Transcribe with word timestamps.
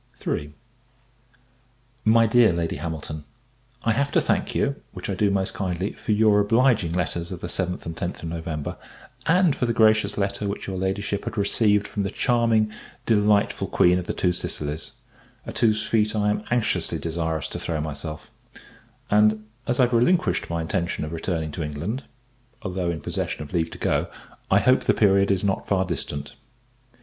MY 2.05 2.25
DEAR 2.25 2.51
LADY 2.53 2.77
HAMILTON, 2.77 3.23
I 3.83 3.91
have 3.91 4.11
to 4.13 4.19
thank 4.19 4.55
you, 4.55 4.77
which 4.93 5.11
I 5.11 5.13
do 5.13 5.29
most 5.29 5.53
kindly, 5.53 5.91
for 5.93 6.11
your 6.11 6.39
obliging 6.39 6.93
letters 6.93 7.31
of 7.31 7.39
the 7.41 7.45
7th 7.45 7.85
and 7.85 7.95
10th 7.95 8.23
of 8.23 8.29
November; 8.29 8.77
and 9.27 9.55
for 9.55 9.67
the 9.67 9.75
gracious 9.75 10.17
letter 10.17 10.47
which 10.47 10.65
your 10.65 10.75
Ladyship 10.79 11.25
had 11.25 11.37
received 11.37 11.87
from 11.87 12.01
the 12.01 12.09
charming, 12.09 12.71
delightful 13.05 13.67
Queen 13.67 13.99
of 13.99 14.07
the 14.07 14.13
Two 14.13 14.31
Sicilies, 14.31 14.93
at 15.45 15.59
whose 15.59 15.85
feet 15.85 16.15
I 16.15 16.31
am 16.31 16.45
anxiously 16.49 16.97
desirous 16.97 17.47
to 17.49 17.59
throw 17.59 17.79
myself: 17.79 18.31
and, 19.11 19.45
as 19.67 19.79
I 19.79 19.83
have 19.83 19.93
relinquished 19.93 20.49
my 20.49 20.61
intention 20.63 21.05
of 21.05 21.11
returning 21.11 21.51
to 21.51 21.61
England, 21.63 22.05
(although 22.63 22.89
in 22.89 23.01
possession 23.01 23.43
of 23.43 23.53
leave 23.53 23.69
to 23.69 23.77
go) 23.77 24.09
I 24.49 24.61
hope 24.61 24.85
the 24.85 24.95
period 24.95 25.29
is 25.29 25.43
not 25.43 25.67
far 25.67 25.85
distant. 25.85 26.33